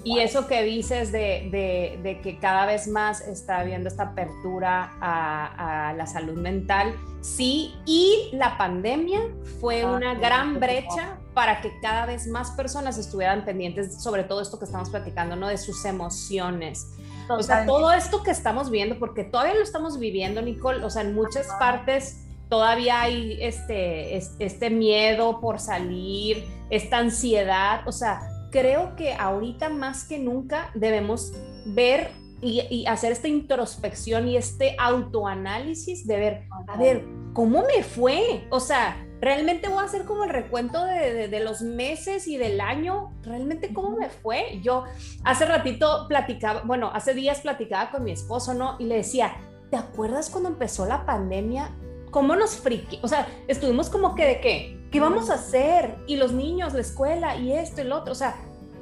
[0.03, 6.07] y, eso que dices de, que cada vez más está habiendo esta apertura a, la
[6.07, 9.19] salud mental, sí, y la pandemia
[9.59, 14.41] fue ah, una gran brecha para que cada vez más personas estuvieran pendientes sobre todo
[14.41, 15.47] esto que estamos platicando, ¿no?
[15.47, 16.87] De sus emociones.
[17.29, 21.03] O sea, todo esto que estamos viendo, porque todavía lo estamos viviendo, Nicole, o sea,
[21.03, 28.97] en muchas partes todavía hay este, este miedo por salir, esta ansiedad, o sea, creo
[28.97, 31.31] que ahorita más que nunca debemos
[31.65, 38.45] ver y, hacer esta introspección y este autoanálisis de ver, a ver, ¿cómo me fue?
[38.49, 43.13] O sea, realmente voy a hacer como el recuento de, los meses y del año,
[43.21, 44.59] realmente cómo me fue.
[44.63, 44.83] Yo
[45.23, 48.75] hace ratito platicaba, bueno, hace días platicaba con mi esposo, ¿no?
[48.79, 49.35] Y le decía,
[49.69, 51.69] ¿te acuerdas cuando empezó la pandemia?
[52.09, 52.99] ¿Cómo nos friqué?
[53.03, 55.97] O sea, estuvimos como que de qué, ¿qué vamos a hacer?
[56.07, 58.35] Y los niños, la escuela y esto y lo otro, o sea,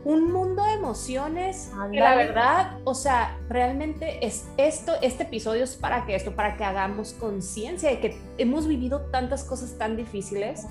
[0.05, 5.75] un mundo de emociones que la verdad, o sea, realmente es esto, este episodio es
[5.75, 10.65] para que esto, para que hagamos conciencia de que hemos vivido tantas cosas tan difíciles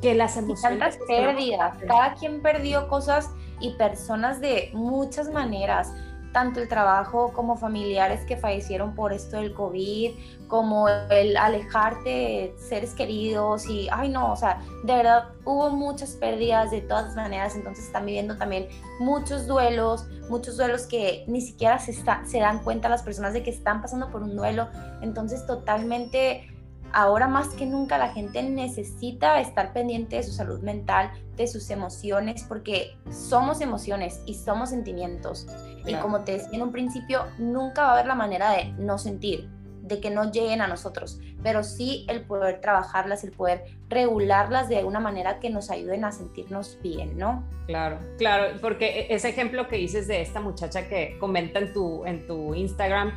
[0.00, 0.78] que las emociones...
[0.78, 5.92] tantas pérdidas, cada quien perdió cosas y personas de muchas maneras
[6.32, 10.12] tanto el trabajo como familiares que fallecieron por esto del COVID,
[10.48, 16.10] como el alejarte de seres queridos y, ay no, o sea, de verdad hubo muchas
[16.10, 21.78] pérdidas de todas maneras, entonces están viviendo también muchos duelos, muchos duelos que ni siquiera
[21.78, 24.68] se, se dan cuenta las personas de que están pasando por un duelo,
[25.02, 26.49] entonces totalmente
[26.92, 31.70] ahora más que nunca la gente necesita estar pendiente de su salud mental, de sus
[31.70, 35.46] emociones, porque somos emociones y somos sentimientos.
[35.86, 38.98] Y como te decía en un principio, nunca va a haber la manera de no
[38.98, 39.48] sentir,
[39.82, 44.78] de que no lleguen a nosotros, pero sí el poder trabajarlas, el poder regularlas de
[44.78, 47.44] alguna manera que nos ayuden a sentirnos bien, ¿no?
[47.66, 52.04] Claro, claro, porque e-, ese ejemplo que dices de esta muchacha que comenta en tu,
[52.04, 53.12] en tu Instagram,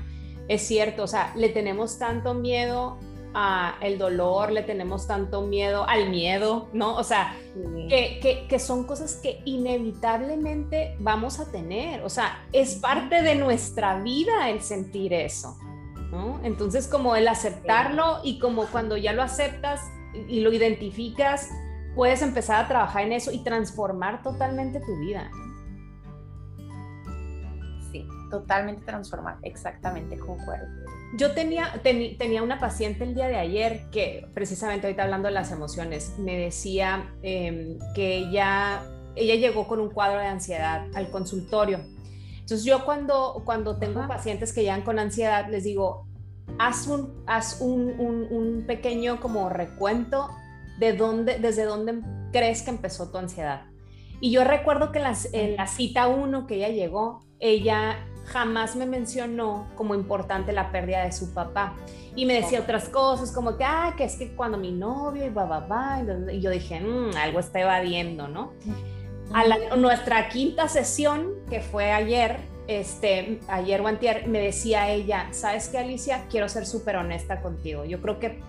[0.47, 2.97] es cierto, o sea, le tenemos tanto miedo
[3.81, 6.95] el dolor, le tenemos tanto miedo al miedo, ¿no?
[6.95, 7.35] O sea,
[7.89, 14.01] que, que, son cosas que inevitablemente vamos a tener, o sea, es parte de nuestra
[14.01, 15.57] vida el sentir eso,
[16.11, 16.39] ¿no?
[16.43, 19.81] Entonces, como el aceptarlo y como cuando ya lo aceptas
[20.27, 21.49] y lo identificas,
[21.95, 25.31] puedes empezar a trabajar en eso y transformar totalmente tu vida.
[28.33, 30.65] Totalmente transformar, exactamente, concuerdo.
[31.19, 35.51] Yo tenía, tenía una paciente el día de ayer que precisamente ahorita hablando de las
[35.51, 38.81] emociones, me decía em, que ella,
[39.15, 41.81] ella llegó con un cuadro de ansiedad al consultorio.
[42.39, 46.07] Entonces yo cuando, cuando tengo pacientes que llegan con ansiedad, les digo,
[46.57, 50.27] haz un, haz un, un, pequeño como recuento
[50.79, 53.67] de dónde, desde dónde crees que empezó tu ansiedad.
[54.19, 59.67] Y yo recuerdo que en la cita 1 que ella llegó, ella jamás me mencionó
[59.75, 61.75] como importante la pérdida de su papá.
[62.15, 65.29] Y me decía otras cosas como que, ah, que es que cuando mi novio y
[65.29, 68.53] va, va, va, y yo dije, mm, algo está evadiendo, ¿no?
[69.33, 75.69] A nuestra quinta sesión, que fue ayer, este, ayer o antier, me decía ella, ¿sabes
[75.69, 76.25] qué, Alicia?
[76.29, 77.83] Quiero ser súper honesta contigo.
[77.83, 78.39] Yo creo que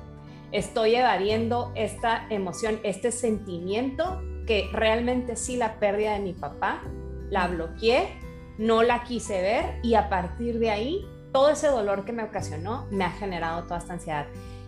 [0.53, 6.83] estoy evadiendo esta emoción, este sentimiento que realmente sí la pérdida de mi papá,
[7.31, 8.24] la bloqueé
[8.59, 12.87] no la quise ver y a partir de ahí todo ese dolor que me ocasionó
[12.91, 14.27] me ha generado toda esta ansiedad.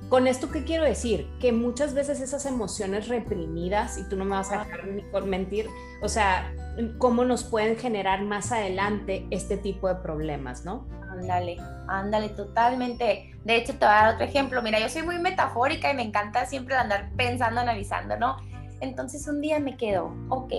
[0.08, 1.28] Con esto, ¿qué quiero decir?
[1.40, 5.26] Que muchas veces esas emociones reprimidas, y tú no me vas a dejar ni por
[5.26, 5.68] mentir,
[6.00, 6.52] o sea,
[6.98, 10.86] cómo nos pueden generar más adelante este tipo de problemas, ¿no?
[11.10, 11.56] Ándale,
[11.88, 13.34] ándale, totalmente.
[13.44, 14.62] De hecho, te voy a dar otro ejemplo.
[14.62, 18.36] Mira, yo soy muy metafórica y me encanta siempre andar pensando, analizando, ¿no?
[18.80, 20.52] Entonces un día me quedo, ok,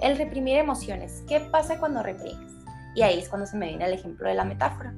[0.00, 1.24] el reprimir emociones.
[1.26, 2.52] ¿Qué pasa cuando reprimes?
[2.94, 4.94] Y ahí es cuando se me viene el ejemplo de la metáfora.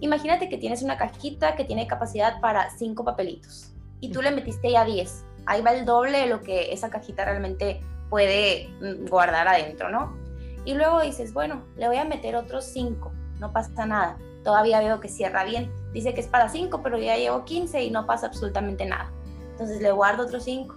[0.00, 4.70] Imagínate que tienes una cajita que tiene capacidad para cinco papelitos y tú le metiste
[4.70, 5.24] ya 10.
[5.46, 10.16] Ahí va el doble de lo que esa cajita realmente puede mm, guardar adentro, ¿no?
[10.64, 14.18] Y luego dices, bueno, le voy a meter otros 5, no pasa nada.
[14.44, 15.72] Todavía veo que cierra bien.
[15.92, 19.10] Dice que es para 5, pero ya llevo 15 y no pasa absolutamente nada.
[19.52, 20.76] Entonces le guardo otros 5.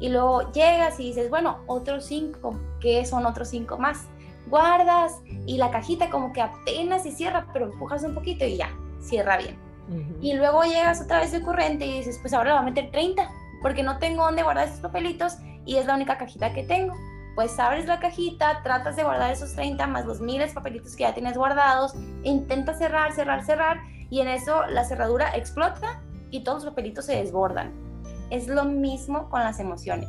[0.00, 2.60] Y luego llegas y dices, bueno, otros 5.
[2.80, 4.06] ¿Qué son otros 5 más?
[4.48, 8.70] Guardas y la cajita como que apenas se cierra, pero empujas un poquito y ya,
[9.00, 9.58] cierra bien.
[10.20, 12.90] Y luego llegas otra vez de corriente y dices, pues ahora le voy a meter
[12.90, 13.30] 30,
[13.62, 16.94] porque no tengo dónde guardar esos papelitos y es la única cajita que tengo.
[17.36, 21.12] pues abres la cajita, tratas de guardar esos 30 más los miles papelitos que ya
[21.12, 23.76] tienes guardados, intenta cerrar, cerrar, cerrar
[24.08, 27.72] y en eso la cerradura explota y todos los papelitos se desbordan.
[28.30, 30.08] Es lo mismo con las emociones.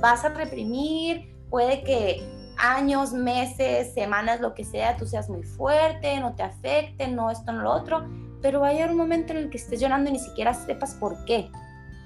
[0.00, 2.20] Vas a reprimir, puede que
[2.60, 7.52] años, meses, semanas, lo que sea, tú seas muy fuerte, no te afecte, no esto,
[7.52, 8.06] no lo otro,
[8.42, 10.94] pero va a llegar un momento en el que estés llorando y ni siquiera sepas
[10.94, 11.50] por qué.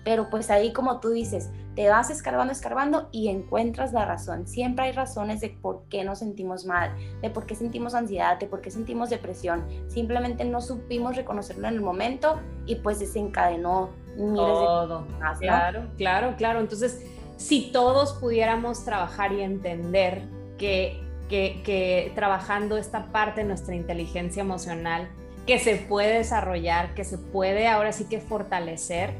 [0.04, 4.46] Pero pues ahí como tú dices, te vas escarbando, escarbando y encuentras la razón.
[4.46, 8.46] Siempre hay razones de por qué nos sentimos mal, de por qué sentimos ansiedad, de
[8.46, 9.64] por qué sentimos depresión.
[9.88, 15.02] Simplemente no supimos reconocerlo en el momento y pues desencadenó miles Todo.
[15.02, 15.38] de cosas.
[15.38, 16.60] Claro, claro, claro.
[16.60, 17.02] Entonces,
[17.36, 20.22] si todos pudiéramos trabajar y entender
[20.58, 25.08] que, que, que trabajando esta parte de nuestra inteligencia emocional,
[25.46, 29.14] que se puede desarrollar, que se puede ahora sí que fortalecer,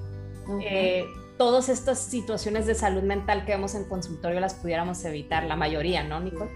[0.60, 1.04] eh,
[1.36, 6.04] todas estas situaciones de salud mental que vemos en consultorio las pudiéramos evitar, la mayoría,
[6.04, 6.50] ¿no, Nicole?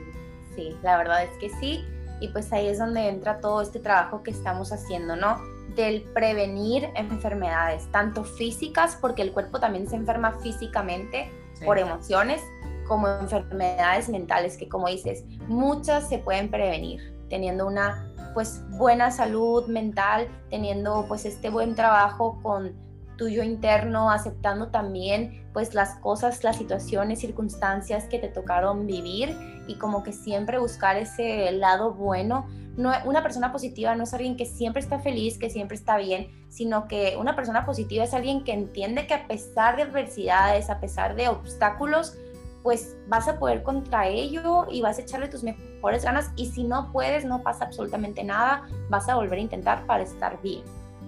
[0.55, 1.85] Sí, la verdad es que sí.
[2.21, 5.39] Y pues ahí es donde entra todo este trabajo que estamos haciendo, ¿no?
[5.77, 11.31] Del prevenir enfermedades, tanto físicas, porque el cuerpo también se enferma físicamente
[11.65, 12.41] por emociones,
[12.89, 19.67] como enfermedades mentales, que como dices, muchas se pueden prevenir teniendo una pues buena salud
[19.67, 22.73] mental, teniendo pues este buen trabajo con
[23.17, 29.75] tuyo interno, aceptando también pues las cosas, las situaciones, circunstancias que te tocaron vivir y
[29.75, 32.47] como que siempre buscar ese lado bueno.
[32.77, 36.29] No, una persona positiva no es alguien que siempre está feliz, que siempre está bien,
[36.49, 40.79] sino que una persona positiva es alguien que entiende que a pesar de adversidades, a
[40.79, 42.17] pesar de obstáculos,
[42.63, 46.65] pues vas a poder contra ello y vas a echarle tus mejores ganas y si
[46.65, 50.63] no puedes, no pasa absolutamente nada, vas a volver a intentar para estar bien.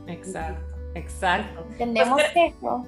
[0.06, 0.70] Exacto.
[0.94, 1.64] Exacto.
[1.72, 2.86] Entendemos pues, eso.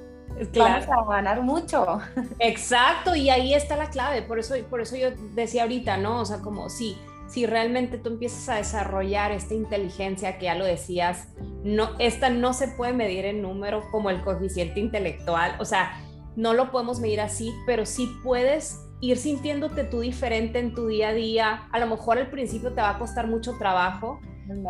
[0.57, 2.01] Vamos a ganar mucho.
[2.39, 4.23] Exacto, y ahí está la clave.
[4.23, 6.21] Por eso, por eso yo decía ahorita, ¿no?
[6.21, 6.97] O sea, como si,
[7.29, 11.29] si realmente tú empiezas a desarrollar esta inteligencia que ya lo decías,
[11.63, 15.57] no, esta no se puede medir en número como el coeficiente intelectual.
[15.61, 15.93] O sea,
[16.37, 21.09] no lo podemos medir así, pero sí puedes ir sintiéndote tú diferente en tu día
[21.09, 21.69] a día.
[21.73, 24.21] A lo mejor al principio te va a costar mucho trabajo,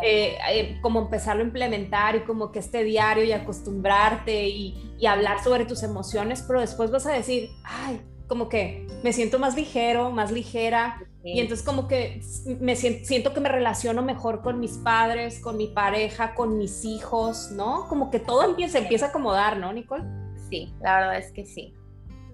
[0.01, 5.43] eh, eh, como empezarlo a implementar y como que este diario y acostumbrarte y, hablar
[5.43, 10.11] sobre tus emociones, pero después vas a decir, ay, como que me siento más ligero,
[10.11, 12.21] más ligera, y entonces como que
[12.61, 16.85] me siento, siento, que me relaciono mejor con mis padres, con mi pareja, con mis
[16.85, 17.89] hijos, ¿no?
[17.89, 20.05] Como que todo empieza, empieza a acomodar, ¿no, Nicole?
[20.53, 21.73] Sí, la verdad es que sí.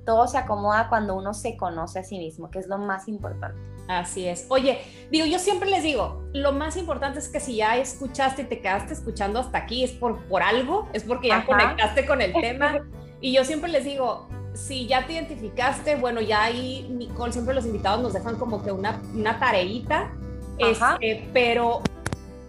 [0.05, 3.57] Todo se acomoda cuando uno se conoce a sí mismo, que es lo más importante.
[3.87, 4.45] Así es.
[4.49, 8.45] Oye, digo, yo siempre les digo, lo más importante es que si ya escuchaste y
[8.45, 12.33] te quedaste escuchando hasta aquí, es por, por algo, es porque ya conectaste con el
[12.41, 12.85] tema.
[13.21, 17.65] Y yo siempre les digo, si ya te identificaste, bueno, ya ahí, Nicole, siempre los
[17.65, 20.11] invitados nos dejan como que una, una tareita,
[20.57, 21.83] este, pero...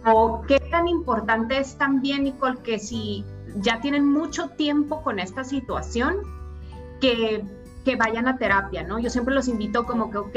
[0.05, 3.23] O qué tan importante es también, Nicole, que si
[3.55, 6.17] ya tienen mucho tiempo con esta situación,
[6.99, 7.43] que,
[7.83, 8.99] que vayan a terapia, ¿no?
[8.99, 10.35] Yo siempre los invito como que, ok,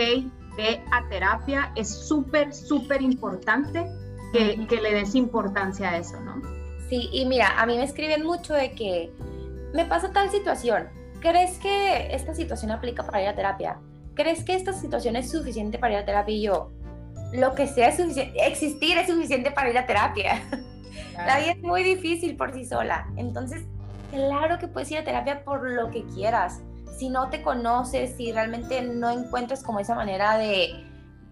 [0.57, 3.87] ve a terapia, es súper, súper importante
[4.33, 6.43] que, le des importancia a eso, ¿no?
[6.89, 9.13] Sí, y mira, a mí me escriben mucho de que
[9.73, 10.89] me pasa tal situación,
[11.21, 13.79] ¿crees que esta situación aplica para ir a terapia?
[14.15, 16.35] ¿Crees que esta situación es suficiente para ir a terapia?
[16.35, 16.71] Y yo,
[17.33, 20.43] lo que sea suficiente, existir es suficiente para ir a terapia.
[21.17, 23.07] La vida es muy difícil por sí sola.
[23.17, 23.65] Entonces,
[24.11, 26.61] claro que puedes ir a terapia por lo que quieras
[26.97, 30.85] si no te conoces, si realmente no encuentras como esa manera de,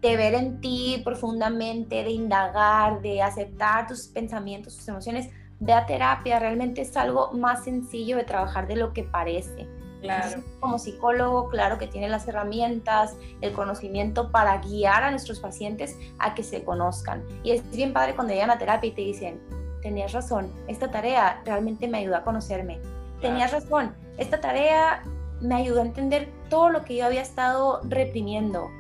[0.03, 6.41] ver en ti profundamente, de indagar, de aceptar tus pensamientos, tus emociones, ve a terapia,
[6.41, 9.69] realmente es algo más sencillo de trabajar de lo que parece.
[10.03, 10.43] Claro.
[10.59, 16.35] como psicólogo, claro que tiene las herramientas, el conocimiento para guiar a nuestros pacientes a
[16.35, 17.23] que se conozcan.
[17.45, 19.41] Y es bien padre cuando llegan a terapia y te dicen,
[19.83, 22.81] tenías razón, esta tarea realmente me ayudó a conocerme.
[23.21, 25.05] Tenías razón, esta tarea
[25.41, 28.71] me ayudó a entender todo lo que yo había estado reprimiendo.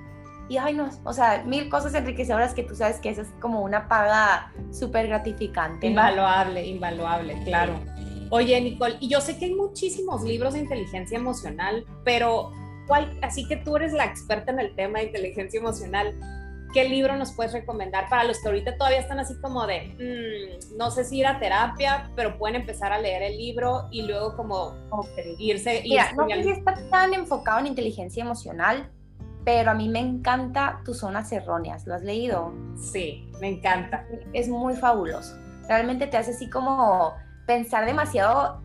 [0.48, 3.62] Y ay, no, o sea, mil cosas enriquecedoras que tú sabes que esa es como
[3.62, 5.86] una paga súper gratificante.
[5.86, 7.74] Invaluable, invaluable, claro.
[8.30, 12.50] Oye, Nicole, y yo sé que hay muchísimos libros de inteligencia emocional, pero
[12.86, 16.14] ¿cuál, así que tú eres la experta en el tema de inteligencia emocional,
[16.72, 20.76] ¿qué libro nos puedes recomendar para los que ahorita todavía están así como de, mm,
[20.76, 24.36] no sé si ir a terapia, pero pueden empezar a leer el libro y luego
[24.36, 24.74] como
[25.38, 25.82] irse...
[25.84, 28.90] Mira, no sé si está tan enfocado en inteligencia emocional,
[29.44, 31.86] pero a mí me encanta Tus Zonas Erróneas.
[31.86, 32.52] ¿Lo has leído?
[32.76, 34.06] Sí, me encanta.
[34.32, 35.36] Es muy fabuloso.
[35.68, 37.14] Realmente te hace así como
[37.46, 38.62] pensar demasiado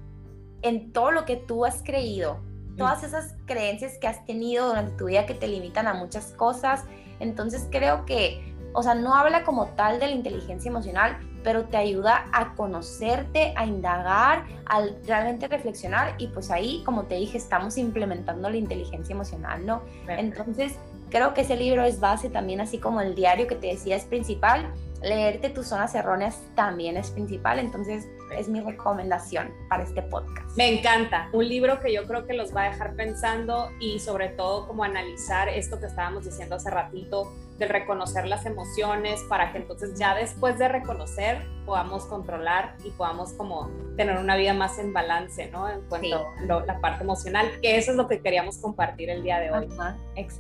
[0.62, 2.47] en todo lo que tú has creído
[2.78, 6.84] todas esas creencias que has tenido durante tu vida que te limitan a muchas cosas.
[7.20, 11.78] Entonces creo que, o sea, no habla como tal de la inteligencia emocional, pero te
[11.78, 17.78] ayuda a conocerte, a indagar, a realmente reflexionar y pues ahí, como te dije, estamos
[17.78, 19.82] implementando la inteligencia emocional, ¿no?
[20.08, 20.76] Entonces,
[21.10, 24.06] creo que ese libro es base también, así como el diario que te decía es
[24.06, 30.58] principal, leerte tus zonas erróneas también es principal, entonces es mi recomendación para este podcast.
[30.58, 34.30] Me encanta, un libro que yo creo que los va a dejar pensando y sobre
[34.30, 39.60] todo como analizar esto que estábamos diciendo hace ratito, de reconocer las emociones para que
[39.60, 44.94] entonces ya después de reconocer podamos controlar y podamos como tener una vida más en
[44.94, 45.68] balance, ¿no?
[45.70, 49.40] En cuanto a la parte emocional, que eso es lo que queríamos compartir el día
[49.40, 49.68] de hoy.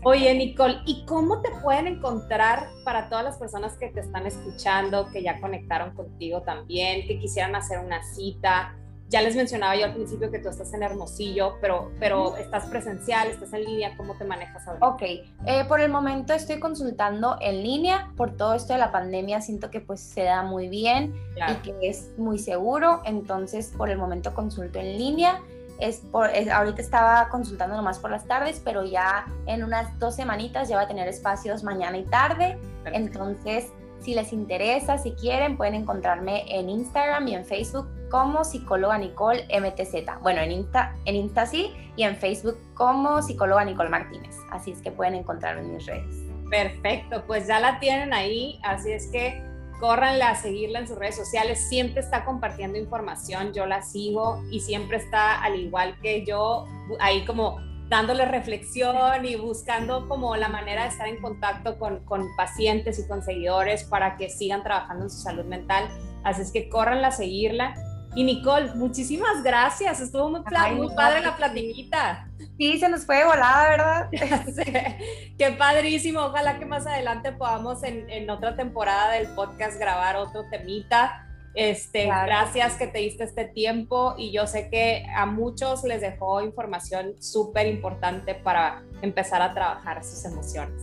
[0.03, 5.09] Oye, Nicole, ¿y cómo te pueden encontrar para todas las personas que te están escuchando,
[5.11, 8.75] que ya conectaron contigo también, que quisieran hacer una cita?
[9.09, 13.29] Ya les mencionaba yo al principio que tú estás en Hermosillo, pero, pero estás presencial,
[13.29, 14.85] estás en línea, ¿cómo te manejas ahora?
[14.85, 19.41] Ok, eh, por el momento estoy consultando en línea, por todo esto de la pandemia
[19.41, 23.97] siento que pues se da muy bien y que es muy seguro, entonces por el
[23.97, 25.41] momento consulto en línea.
[25.79, 30.67] Es por, ahorita estaba consultando nomás por las tardes, pero ya en unas dos semanitas
[30.69, 32.57] ya va a tener espacios mañana y tarde.
[32.85, 33.67] Entonces,
[33.99, 39.47] si les interesa, si quieren, pueden encontrarme en Instagram y en Facebook como psicóloga Nicole
[39.47, 40.21] MTZ.
[40.21, 44.35] Bueno, en Insta, en Insta sí y en Facebook como psicóloga Nicole Martínez.
[44.51, 46.15] Así es que pueden encontrarme en mis redes.
[46.49, 49.41] Perfecto, pues ya la tienen ahí, así es que
[49.79, 54.61] córranla a seguirla en sus redes sociales, siempre está compartiendo información, yo la sigo y
[54.61, 56.65] siempre está al igual que yo
[56.99, 62.25] ahí como dándole reflexión y buscando como la manera de estar en contacto con, con
[62.35, 65.87] pacientes y con seguidores para que sigan trabajando en su salud mental.
[66.23, 67.75] Así es que córranla a seguirla
[68.17, 70.01] y Nicole, muchísimas gracias.
[70.01, 70.41] Estuvo muy,
[70.75, 72.27] muy padre la platiquita.
[72.57, 74.09] Sí, se nos fue volada, ¿verdad?
[75.37, 76.21] Qué padrísimo.
[76.21, 81.27] Ojalá que más adelante podamos en, en, otra temporada del podcast grabar otro temita.
[81.53, 86.41] Este, Gracias que te diste este tiempo y yo sé que a muchos les dejó
[86.41, 90.81] información súper importante para empezar a trabajar sus emociones.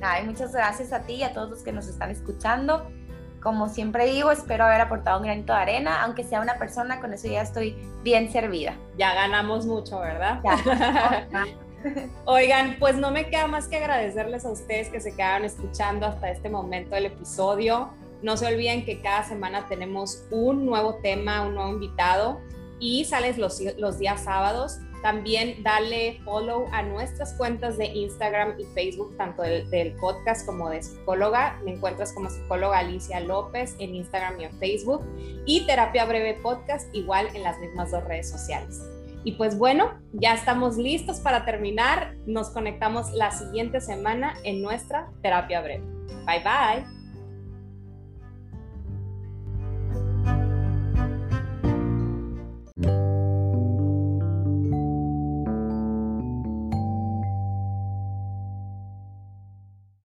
[0.00, 2.88] Ay, muchas gracias a ti y a todos los que nos están escuchando
[3.42, 7.12] como siempre digo, espero haber aportado un granito de arena, aunque sea una persona, con
[7.12, 8.76] eso ya estoy bien servida.
[8.96, 10.40] Ya ganamos mucho, ¿verdad?
[12.24, 16.30] Oigan, pues no me queda más que agradecerles a ustedes que se quedaron escuchando hasta
[16.30, 17.90] este momento del episodio.
[18.22, 22.40] No se olviden que cada semana tenemos un nuevo tema, un nuevo invitado
[22.80, 24.78] y sales los, los días sábados.
[25.02, 30.82] También dale follow a nuestras cuentas de Instagram y Facebook, tanto del, podcast como de
[30.82, 31.60] psicóloga.
[31.64, 35.04] Me encuentras como psicóloga Alicia López en Instagram y en Facebook.
[35.46, 38.82] Y Terapia Breve Podcast igual en las mismas dos redes sociales.
[39.24, 42.14] Y pues bueno, ya estamos listos para terminar.
[42.26, 45.84] Nos conectamos la siguiente semana en nuestra Terapia Breve.
[46.26, 46.97] Bye bye.